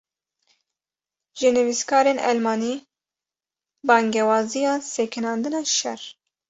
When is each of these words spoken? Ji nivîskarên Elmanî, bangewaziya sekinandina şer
Ji 1.37 1.49
nivîskarên 1.55 2.19
Elmanî, 2.31 2.75
bangewaziya 3.87 4.73
sekinandina 4.95 5.61
şer 5.77 6.01